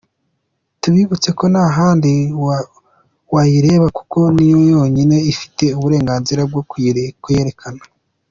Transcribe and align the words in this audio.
Tubibutse 0.81 1.29
ko 1.37 1.43
nta 1.51 1.65
handi 1.77 2.13
wayirebera 3.33 3.95
kuko 3.99 4.17
niyo 4.35 4.59
yo 4.71 4.81
nyine 4.93 5.17
ifite 5.31 5.65
uburenganzira 5.77 6.41
bwo 6.49 6.61
kuyirekana. 7.23 7.81